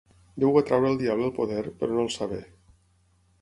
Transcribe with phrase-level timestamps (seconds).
[0.43, 2.41] Déu va treure al diable el poder, però no el saber.